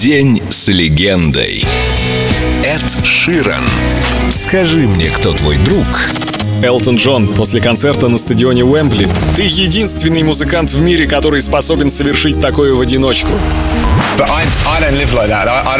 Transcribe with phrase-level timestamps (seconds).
[0.00, 1.62] День с легендой.
[2.64, 3.66] Эд Ширан.
[4.30, 5.86] Скажи мне, кто твой друг?
[6.62, 9.08] Элтон Джон после концерта на стадионе Уэмбли.
[9.36, 13.30] Ты единственный музыкант в мире, который способен совершить такое в одиночку.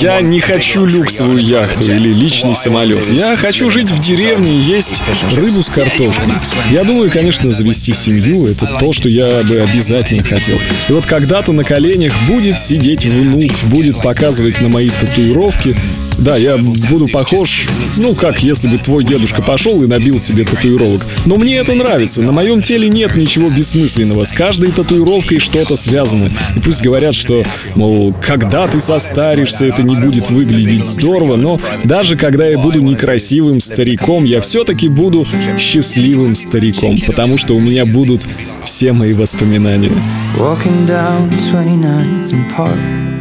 [0.00, 3.08] Я не хочу люксовую яхту или личный самолет.
[3.10, 5.02] Я хочу жить в деревне и есть
[5.36, 6.32] рыбу с картошкой.
[6.70, 10.58] Я думаю, конечно, завести семью— это то, что я бы обязательно хотел.
[10.88, 15.76] И вот когда-то на коленях будет сидеть внук, будет показывать на мои татуировки,
[16.18, 17.66] да, я буду похож,
[17.98, 21.04] ну, как если бы твой дедушка пошел и набил себе татуировок.
[21.26, 22.22] Но мне это нравится.
[22.22, 24.24] На моем теле нет ничего бессмысленного.
[24.24, 26.30] С каждой татуировкой что-то связано.
[26.56, 32.16] И пусть говорят, что, мол, когда ты состаришься, это не будет выглядеть здорово, но даже
[32.16, 35.26] когда я буду некрасивым стариком, я все-таки буду
[35.58, 38.26] счастливым стариком, потому что у меня будут
[38.64, 39.92] все мои воспоминания.
[40.38, 43.11] Walking down 29th and Park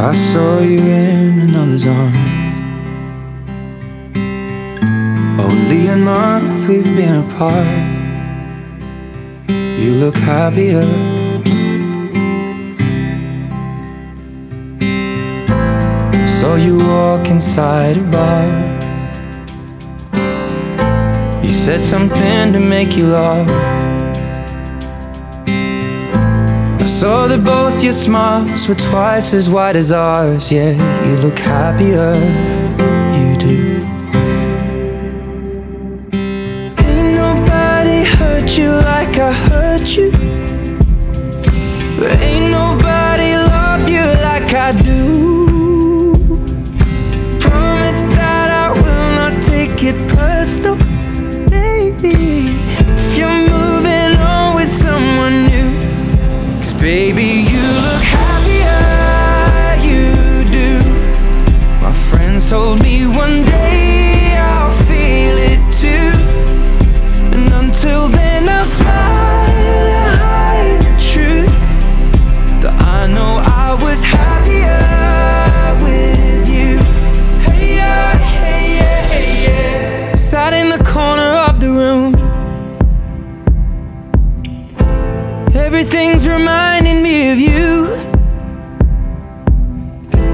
[0.00, 2.14] I saw you in another's arm.
[5.40, 7.66] Only a month we've been apart.
[9.48, 10.84] You look happier.
[16.28, 18.46] Saw you walk inside a bar.
[21.42, 23.77] You said something to make you laugh.
[26.88, 30.50] Saw that both your smiles were twice as wide as ours.
[30.50, 30.72] Yeah,
[31.06, 32.14] you look happier,
[56.88, 60.70] Baby, you look happier, you do.
[61.82, 66.10] My friends told me one day I'll feel it too.
[67.36, 71.52] And until then, I'll smile and hide the truth.
[72.62, 74.80] That I know I was happier
[75.84, 76.78] with you.
[77.44, 80.14] Hey, yeah, hey, yeah, hey, yeah.
[80.14, 81.17] Sat in the corner
[85.78, 87.86] Everything's reminding me of you.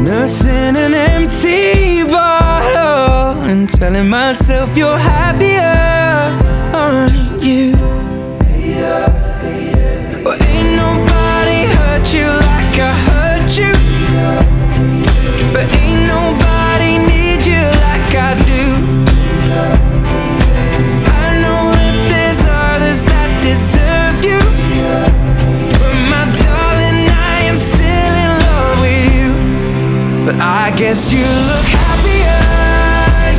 [0.00, 5.62] Nursing an empty bottle and telling myself you're happier,
[6.76, 7.76] aren't you?
[7.76, 9.27] Well,
[30.28, 32.36] But I guess you look happier,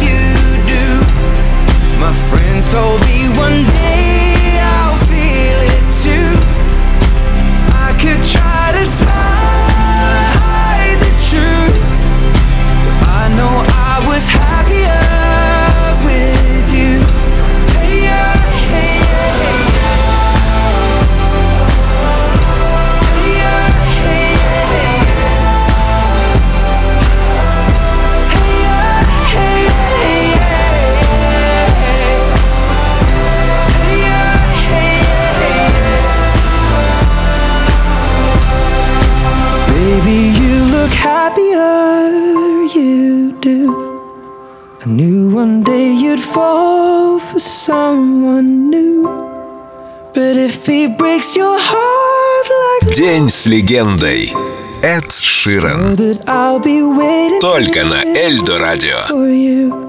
[0.01, 0.25] you
[0.65, 1.99] do.
[1.99, 4.18] My friends told me one day
[47.69, 49.03] someone new.
[50.15, 54.33] But if he breaks your heart like День с легендой.
[54.81, 55.11] Эд
[56.97, 59.88] waiting Только на Эльдо радио.